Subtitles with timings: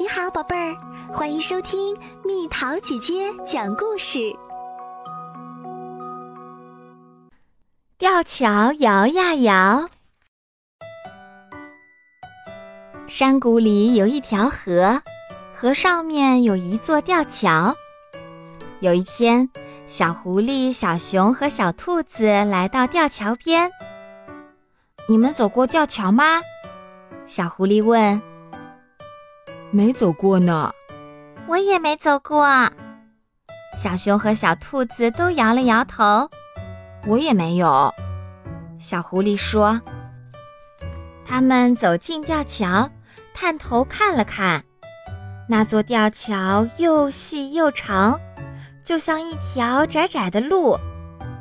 [0.00, 0.76] 你好，宝贝儿，
[1.12, 1.92] 欢迎收听
[2.24, 4.32] 蜜桃姐姐讲故事。
[7.98, 9.88] 吊桥摇呀摇，
[13.08, 15.02] 山谷里有一条河，
[15.52, 17.74] 河上面有一座吊桥。
[18.78, 19.50] 有一天，
[19.88, 23.68] 小狐狸、小熊和小兔子来到吊桥边。
[25.08, 26.40] 你们走过吊桥吗？
[27.26, 28.22] 小狐狸问。
[29.70, 30.72] 没走过呢，
[31.46, 32.46] 我也没走过。
[33.76, 36.28] 小熊和小兔子都摇了摇头，
[37.06, 37.92] 我也没有。
[38.78, 39.80] 小狐狸说
[41.24, 42.88] ：“他们走进吊桥，
[43.34, 44.64] 探头看了看，
[45.46, 48.18] 那座吊桥又细又长，
[48.82, 50.78] 就像一条窄窄的路，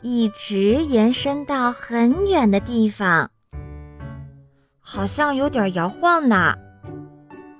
[0.00, 3.30] 一直延伸到很远的地方，
[4.80, 6.54] 好像有点摇晃呢。”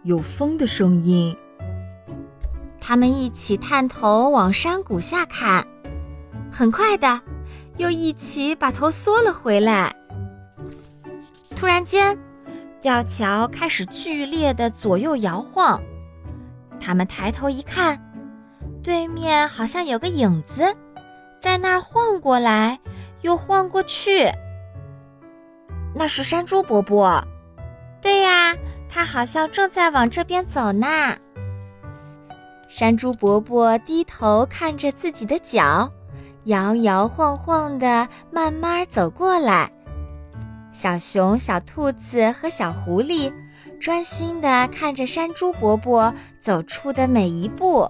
[0.04, 1.36] 有风的声音。
[2.80, 5.66] 他们一起探头往山谷下看，
[6.50, 7.20] 很快的，
[7.76, 9.94] 又一起把头缩了回来。
[11.56, 12.18] 突然间，
[12.80, 15.80] 吊桥开始剧烈的左右摇晃。
[16.80, 18.02] 他们抬头一看，
[18.82, 20.74] 对面好像有个影子，
[21.40, 22.80] 在那儿晃过来
[23.20, 24.28] 又晃过去。
[25.94, 27.24] 那是山猪伯伯。
[28.92, 29.04] 它。
[29.04, 30.86] 好像正在往这边走呢。
[32.68, 35.90] 山猪伯伯低头看着自己的脚，
[36.44, 39.70] 摇摇晃晃的慢慢走过来。
[40.72, 43.30] 小熊、小兔子和小狐狸
[43.78, 47.86] 专心的看着山猪伯伯走出的每一步。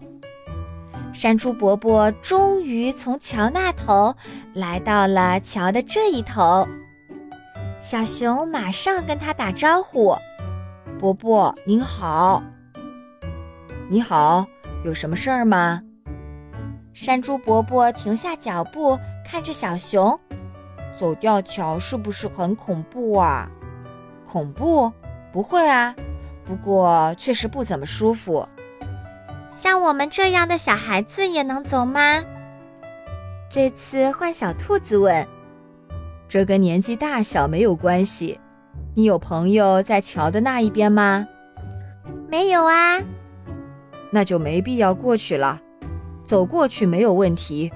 [1.13, 4.13] 山猪伯伯终于从桥那头
[4.55, 6.67] 来到了桥的这一头，
[7.81, 10.17] 小熊马上跟他打招呼。
[11.03, 12.41] 伯伯您好，
[13.91, 14.47] 你好，
[14.85, 15.83] 有什么事儿吗？
[16.93, 18.97] 山猪伯伯停下脚步，
[19.27, 20.17] 看着小熊，
[20.97, 23.51] 走吊桥是不是很恐怖啊？
[24.25, 24.93] 恐怖？
[25.33, 25.93] 不会啊，
[26.45, 28.49] 不过确实不怎么舒服。
[29.51, 32.23] 像我们这样的小孩子也能走吗？
[33.51, 35.27] 这次换小兔子问。
[36.29, 38.39] 这跟年纪大小没有关系。
[38.95, 41.27] 你有朋友在桥的那一边吗？
[42.29, 42.99] 没有啊，
[44.11, 45.59] 那就没必要过去了。
[46.25, 47.73] 走过去没有问题，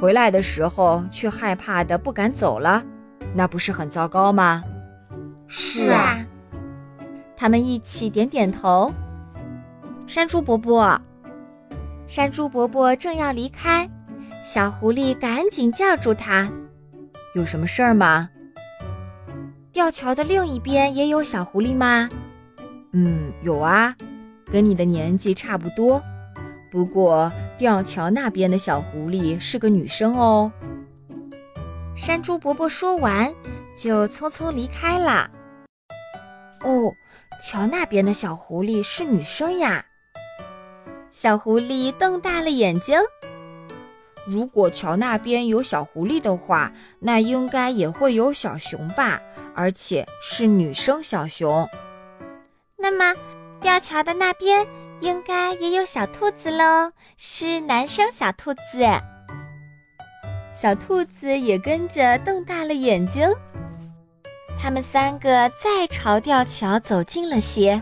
[0.00, 2.82] 回来的时候却害怕的不敢走了，
[3.34, 4.64] 那不是很糟糕吗？
[5.46, 6.24] 是啊，
[7.36, 8.90] 他们一起点点头。
[10.06, 10.98] 山猪伯伯，
[12.06, 13.88] 山猪伯伯正要离开，
[14.42, 16.50] 小狐狸赶紧叫住他
[17.36, 18.30] ：“有什么事儿吗？”
[19.74, 22.08] 吊桥的另一边也有小狐狸吗？
[22.92, 23.92] 嗯，有啊，
[24.52, 26.00] 跟你的年纪差不多。
[26.70, 30.52] 不过吊桥那边的小狐狸是个女生哦。
[31.96, 33.34] 山猪伯伯说完，
[33.76, 35.28] 就匆匆离开了。
[36.62, 36.92] 哦，
[37.42, 39.84] 桥那边的小狐狸是女生呀！
[41.10, 42.96] 小狐狸瞪大了眼睛。
[44.24, 49.20] 如果桥那边有小狐狸的话，那应该也会有小熊吧？
[49.54, 51.68] 而且是女生小熊。
[52.76, 53.18] 那么，
[53.60, 54.66] 吊桥的那边
[55.00, 58.60] 应该也有小兔子喽，是男生小兔子。
[60.52, 63.28] 小兔子也跟着瞪大了眼睛。
[64.60, 67.80] 他们三个再朝吊桥走近了些，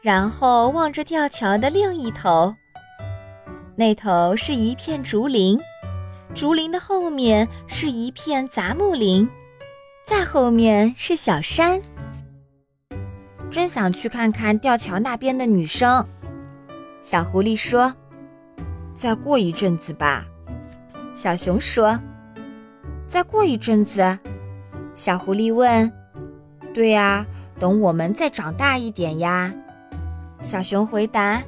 [0.00, 2.54] 然后望着吊桥的另一头。
[3.74, 5.58] 那头是一片竹林，
[6.34, 9.28] 竹林的后面是一片杂木林，
[10.06, 11.82] 再后面是小山。
[13.50, 16.06] 真想去看看吊桥那边的女生。
[17.00, 17.92] 小狐狸说
[18.94, 20.24] ：“再过一阵子吧。”
[21.16, 21.98] 小熊说
[23.08, 24.16] ：“再过一阵子。”
[24.94, 25.92] 小狐狸问
[26.72, 27.26] ：“对呀，
[27.58, 29.52] 等我们再长大一点呀。”
[30.40, 31.42] 小熊回答。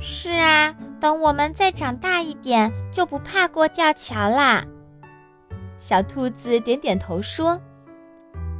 [0.00, 4.64] 是啊，等我们再长大一点，就不怕过吊桥啦。
[5.86, 7.60] 小兔子点点头说：“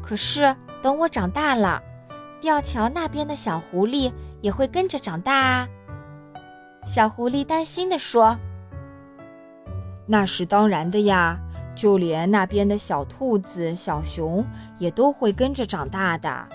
[0.05, 1.83] 可是等我长大了，
[2.39, 4.13] 吊桥那边的小狐狸
[4.43, 5.67] 也会跟着长大啊。”
[6.85, 8.39] 小狐狸担心地说
[10.07, 11.39] ：“那是当然的呀，
[11.75, 14.45] 就连那边的小兔子、小熊
[14.77, 16.47] 也都会跟着长大的。”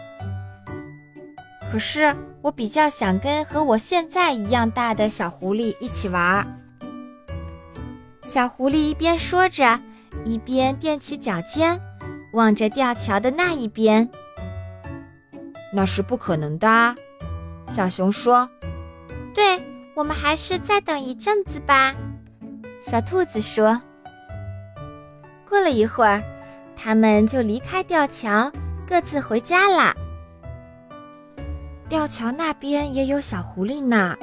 [1.71, 2.15] 可是。
[2.41, 6.47] 我比较想跟和我现在一样大的小狐狸一起玩。
[8.21, 9.77] 小狐狸一边说着，
[10.25, 11.79] 一边踮起脚尖，
[12.33, 14.09] 望着吊桥的那一边。
[15.73, 16.95] 那是不可能的。
[17.67, 18.49] 小熊说
[19.35, 19.61] ：“对，
[19.95, 21.95] 我们还是再等一阵子吧。”
[22.81, 23.79] 小兔子说。
[25.47, 26.23] 过了一会儿，
[26.75, 28.51] 他们就离开吊桥，
[28.87, 29.95] 各自回家啦。
[31.87, 34.15] 吊桥那边也有小狐狸呢。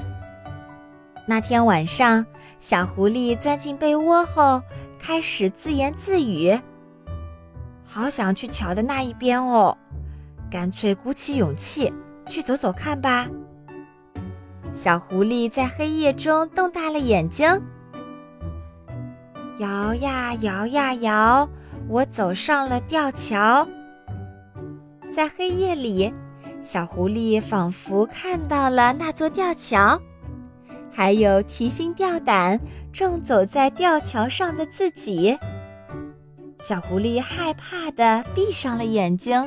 [1.27, 2.25] 那天晚上，
[2.61, 4.63] 小狐狸钻进被窝后，
[5.07, 6.59] 开始自言自语
[7.87, 9.79] ：“好想去桥的那一边哦，
[10.51, 11.95] 干脆鼓起勇气
[12.27, 13.29] 去走走看吧。”
[14.75, 17.49] 小狐狸在黑夜中瞪大了眼睛，
[19.59, 21.49] 摇呀摇呀摇，
[21.89, 23.65] 我走上了吊桥。
[25.13, 26.13] 在黑夜里，
[26.61, 30.01] 小狐狸仿佛看到了那座吊桥。
[30.97, 32.59] 还有提心吊胆
[32.91, 35.37] 正走在吊桥上的自己，
[36.59, 39.47] 小狐狸害怕的闭上了眼睛。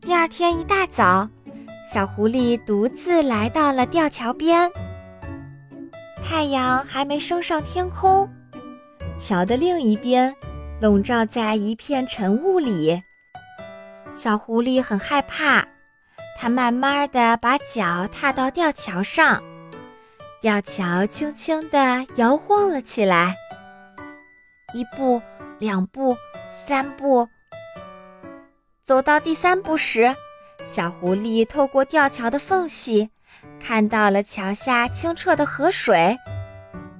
[0.00, 1.28] 第二天一大早，
[1.88, 4.68] 小狐狸独自来到了吊桥边。
[6.24, 8.28] 太阳还没升上天空，
[9.16, 10.34] 桥的另一边
[10.80, 13.00] 笼罩在一片晨雾里。
[14.16, 15.64] 小狐狸很害怕。
[16.36, 19.42] 他慢慢的把脚踏到吊桥上，
[20.40, 23.34] 吊桥轻轻地摇晃了起来。
[24.74, 25.22] 一步，
[25.58, 26.16] 两步，
[26.66, 27.28] 三步。
[28.82, 30.14] 走到第三步时，
[30.66, 33.08] 小狐狸透过吊桥的缝隙，
[33.58, 36.16] 看到了桥下清澈的河水。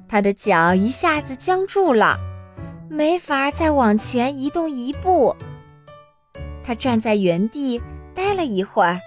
[0.08, 2.16] 他的脚一下子僵住了，
[2.88, 5.36] 没法再往前移动一步。
[6.64, 7.82] 他站在原地
[8.14, 8.98] 待了一会儿。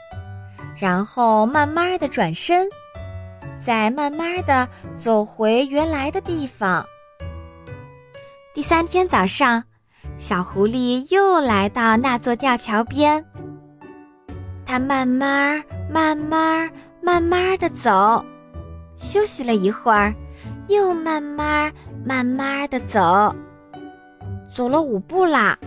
[0.76, 2.68] 然后慢慢的转身，
[3.60, 6.86] 再慢慢的走回原来的地方。
[8.54, 9.64] 第三天早上，
[10.18, 13.24] 小狐狸又来到那座吊桥边。
[14.66, 16.70] 它慢慢、慢慢、
[17.02, 18.24] 慢慢的走，
[18.96, 20.14] 休息了一会儿，
[20.68, 21.72] 又慢慢、
[22.06, 23.34] 慢慢的走，
[24.54, 25.58] 走了五步啦。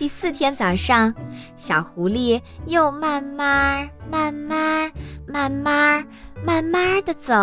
[0.00, 1.14] 第四天早上，
[1.56, 4.90] 小狐狸又慢慢、慢慢、
[5.26, 6.02] 慢慢、
[6.42, 7.34] 慢慢的走，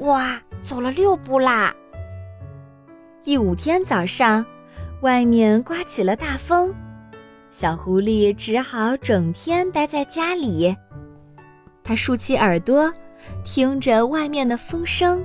[0.00, 1.74] 哇，走了六步啦。
[3.24, 4.44] 第五天早上，
[5.00, 6.70] 外面刮起了大风，
[7.50, 10.76] 小狐狸只好整天待在家里。
[11.82, 12.92] 它竖起耳朵，
[13.42, 15.24] 听着外面的风声。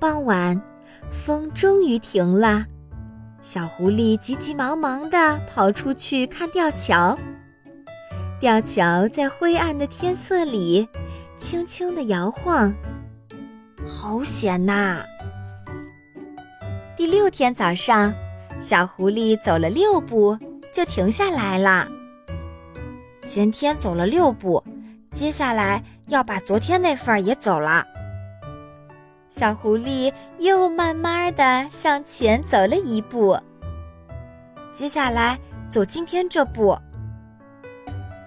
[0.00, 0.60] 傍晚，
[1.08, 2.66] 风终于停了。
[3.42, 7.18] 小狐狸急急忙忙地跑出去看吊桥。
[8.38, 10.88] 吊桥在灰暗的天色里
[11.38, 12.72] 轻轻地摇晃，
[13.84, 15.02] 好险呐！
[16.96, 18.14] 第六天早上，
[18.60, 20.38] 小狐狸走了六步
[20.72, 21.88] 就停下来了。
[23.22, 24.62] 前天走了六步，
[25.10, 27.84] 接下来要把昨天那份也走了。
[29.32, 33.34] 小狐狸又慢慢的向前走了一步，
[34.70, 35.38] 接下来
[35.70, 36.78] 走今天这步。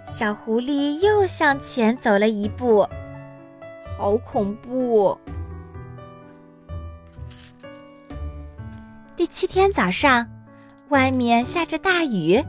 [0.08, 2.88] 小狐狸又向前走了一步，
[3.96, 5.16] 好恐怖！
[9.16, 10.28] 第七天早上，
[10.90, 12.44] 外面下着大雨，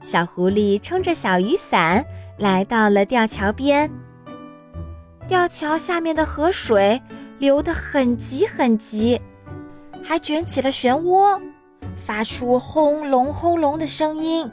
[0.00, 2.02] 小狐狸撑着小雨伞
[2.38, 3.90] 来到了吊桥边。
[5.28, 6.98] 吊桥下面的河水。
[7.38, 9.20] 流得很急很急，
[10.02, 11.40] 还卷起了漩涡，
[11.96, 14.50] 发出轰隆轰隆的声音。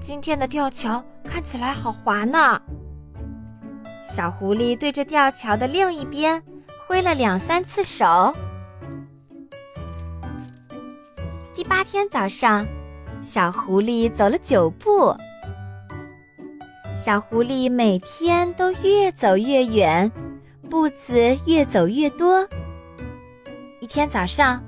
[0.00, 2.60] 今天的吊桥看起来好滑呢。
[4.04, 6.42] 小狐狸对着吊桥的另一边
[6.88, 8.32] 挥了两三次手。
[11.54, 12.66] 第八天早上，
[13.22, 15.14] 小狐狸走了九步。
[16.98, 20.10] 小狐狸每天都越走越远。
[20.72, 22.48] 步子越走越多。
[23.78, 24.64] 一天早上，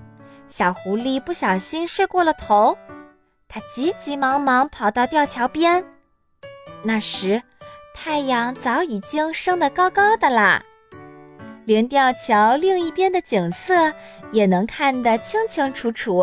[0.49, 2.77] 小狐狸不小心睡过了头，
[3.49, 5.83] 它急急忙忙跑到吊桥边。
[6.83, 7.43] 那时，
[7.95, 10.63] 太阳早已经升得高高的啦，
[11.65, 13.91] 连吊桥另一边的景色
[14.31, 16.19] 也能看得清清楚楚。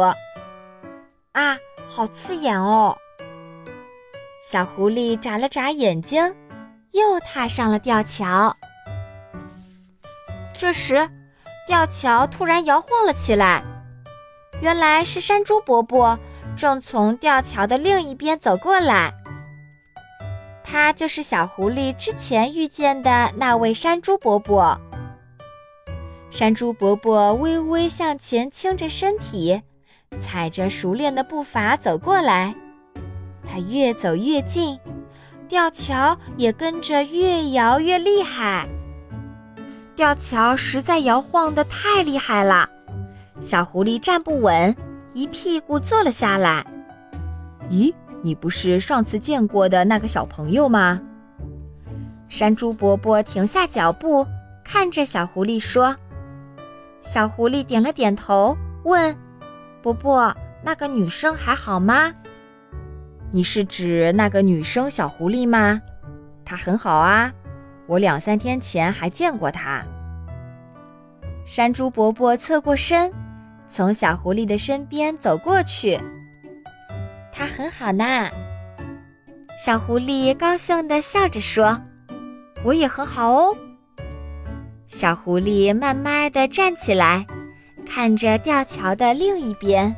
[1.31, 1.57] 啊，
[1.89, 2.95] 好刺眼哦！
[4.45, 6.35] 小狐狸眨了眨眼睛，
[6.91, 8.55] 又踏上了吊桥。
[10.61, 11.09] 这时，
[11.65, 13.63] 吊桥突然摇晃了起来。
[14.61, 16.19] 原来是山猪伯伯
[16.55, 19.11] 正从吊桥的另一边走过来。
[20.63, 24.79] 他就是小狐狸之前遇见的那位山猪伯伯。
[26.29, 29.59] 山猪伯伯微微向前倾着身体，
[30.19, 32.53] 踩着熟练的步伐走过来。
[33.43, 34.79] 他越走越近，
[35.47, 38.69] 吊桥也跟着越摇越厉害。
[39.95, 42.67] 吊桥实在摇晃得太厉害了，
[43.39, 44.75] 小狐狸站不稳，
[45.13, 46.65] 一屁股坐了下来。
[47.69, 50.99] 咦，你不是上次见过的那个小朋友吗？
[52.29, 54.25] 山猪伯伯停下脚步，
[54.63, 55.95] 看着小狐狸说
[57.01, 59.15] ：“小狐狸点了点头，问：
[59.81, 60.33] 伯伯，
[60.63, 62.13] 那个女生还好吗？
[63.31, 65.81] 你是指那个女生小狐狸吗？
[66.45, 67.31] 她很好啊，
[67.87, 69.83] 我两三天前还见过他。”
[71.45, 73.11] 山猪伯伯侧过身，
[73.67, 75.99] 从小狐狸的身边走过去。
[77.31, 78.29] 他很好呢。
[79.65, 81.79] 小狐狸高兴地笑着说。
[82.63, 83.57] 我也很好哦。
[84.87, 87.25] 小狐狸慢慢的站起来，
[87.87, 89.95] 看着吊桥的另一边。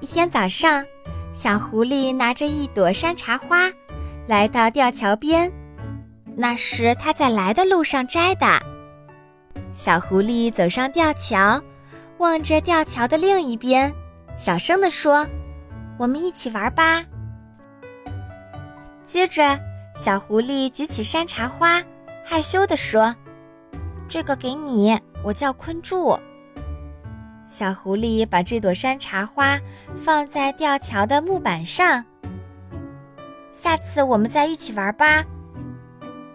[0.00, 0.84] 一天早上，
[1.32, 3.68] 小狐狸拿着一朵山茶花，
[4.28, 5.50] 来到吊桥边。
[6.40, 8.46] 那是他在来的路上摘的。
[9.72, 11.60] 小狐狸走上吊桥，
[12.18, 13.92] 望着吊桥的另一边，
[14.36, 15.26] 小声地说
[15.98, 17.04] ：“我们一起玩吧。”
[19.04, 19.58] 接着。
[19.96, 21.82] 小狐狸举起山茶花，
[22.24, 23.12] 害羞地说
[24.06, 26.16] ：“这个给你，我叫坤柱。”
[27.50, 29.58] 小狐狸把这朵山茶花
[29.96, 32.04] 放在吊桥的木板上。
[33.50, 35.24] 下次我们再一起玩吧。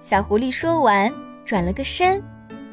[0.03, 1.09] 小狐狸说完，
[1.45, 2.21] 转了个身，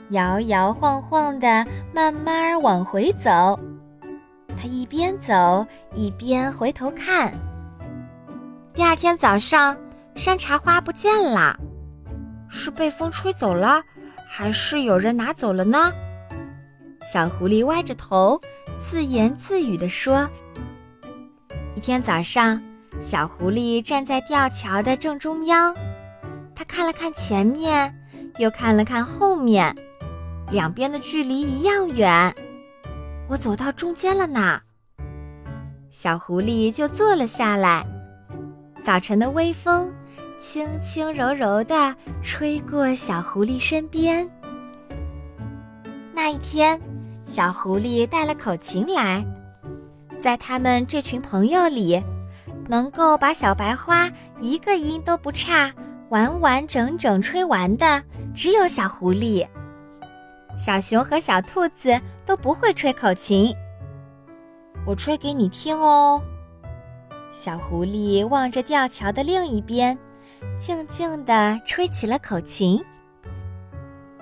[0.09, 3.57] 摇摇晃晃地慢慢往回走。
[4.57, 7.33] 它一边走一边回头看。
[8.75, 9.77] 第二天早上。
[10.17, 11.57] 山茶花不见了，
[12.49, 13.81] 是被风吹走了，
[14.29, 15.93] 还是有人拿走了呢？
[17.01, 18.39] 小狐狸歪着头，
[18.81, 20.29] 自言自语地说
[21.77, 22.61] ：“一天早上，
[23.01, 25.73] 小狐狸站在吊桥的正中央，
[26.61, 27.91] 他看了看前面，
[28.37, 29.75] 又看了看后面，
[30.53, 32.35] 两边的距离一样远。
[33.31, 34.61] 我走到中间了呢。”
[35.91, 37.87] 小狐狸就坐了下来。
[38.83, 39.91] 早晨的微风。
[40.39, 44.29] 轻轻柔柔地吹过小狐狸身边。
[46.15, 46.81] 那一天，
[47.25, 49.25] 小狐狸带了口琴来，
[50.19, 52.03] 在他们这群朋友里，
[52.69, 55.71] 能够把小白花一个音都不差、
[56.11, 58.03] 完完整整吹完的，
[58.35, 59.47] 只有小狐狸。
[60.59, 63.55] 小熊和小兔子都不会吹口琴，
[64.85, 66.21] 我吹给你听哦。
[67.33, 69.97] 小狐狸望着吊桥的另一边。
[70.59, 72.83] 静静地吹起了口琴。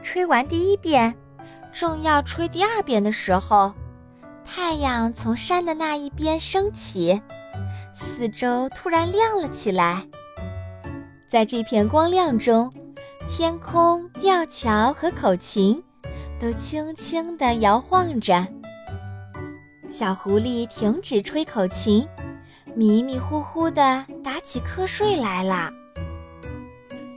[0.02, 1.14] 吹完第一遍，
[1.72, 3.72] 正要吹第二遍的时候，
[4.44, 7.22] 太阳从山的那一边升起，
[7.94, 10.04] 四周突然亮了起来。
[11.28, 12.72] 在这片光亮中，
[13.28, 15.82] 天空、吊桥和口琴
[16.40, 18.46] 都轻轻地摇晃着。
[19.90, 22.08] 小狐狸停止吹口琴，
[22.74, 25.70] 迷迷糊糊地打起瞌睡来了。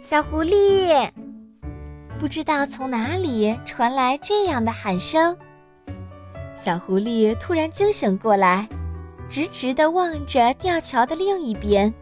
[0.01, 1.10] 小狐狸，
[2.20, 5.38] 不知道从哪里传来这样的喊声。
[6.58, 8.68] 小狐狸突然惊醒过来，
[9.30, 11.94] 直直地望着吊桥的另一边。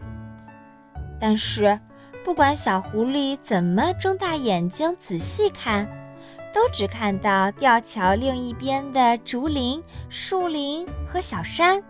[1.20, 1.78] 但是，
[2.24, 5.88] 不管小狐狸怎么睁大眼睛仔细看，
[6.52, 11.82] 都只看到吊桥另一边的竹林、树林和小山，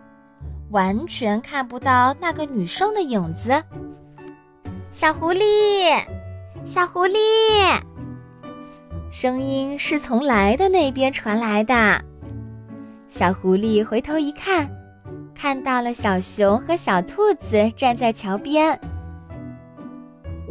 [0.69, 3.61] 完全看不到那个女生的影子。
[4.89, 6.01] 小狐狸，
[6.63, 7.17] 小狐狸，
[9.11, 12.01] 声音是从来的那边传来的。
[13.09, 14.69] 小狐狸回头一看，
[15.35, 18.79] 看到了小熊和小兔子站在桥边。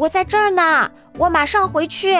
[0.00, 2.16] 我在这儿呢，我马上回去。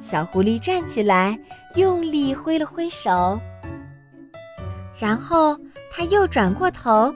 [0.00, 1.38] 小狐狸站起来，
[1.76, 3.38] 用力挥了挥手，
[4.98, 5.56] 然后
[5.92, 7.14] 他又转过头，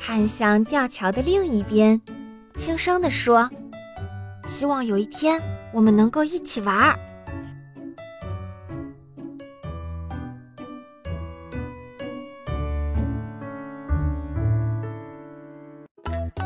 [0.00, 2.00] 看向吊桥的另一边。
[2.54, 3.50] 轻声地说
[4.48, 5.38] ：“希望有一天
[5.70, 6.98] 我们能够一起玩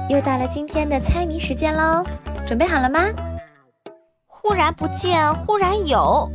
[0.08, 2.02] 又到了今天的猜谜时间喽，
[2.46, 3.00] 准备好了吗？
[4.26, 6.26] 忽然不见，忽然有，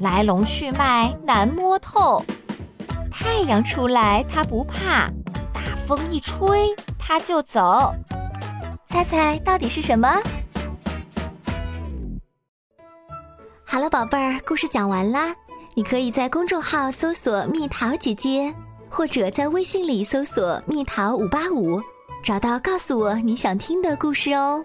[0.00, 2.22] 来龙去脉难摸透。
[3.10, 5.08] 太阳出来它不怕，
[5.54, 7.94] 大风一吹它就走。
[8.88, 10.20] 猜猜到底是什么？
[13.64, 15.34] 好了，宝贝儿，故事讲完啦。
[15.74, 18.54] 你可以在公众号搜索“蜜桃姐姐”，
[18.90, 21.80] 或者在微信里搜索“蜜桃五八五”，
[22.24, 24.64] 找到告诉我你想听的故事哦。